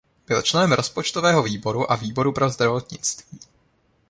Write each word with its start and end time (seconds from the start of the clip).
Byl 0.27 0.41
členem 0.41 0.71
rozpočtového 0.71 1.43
výboru 1.43 1.91
a 1.91 1.95
výboru 1.95 2.33
pro 2.33 2.49
zdravotnictví. 2.49 3.39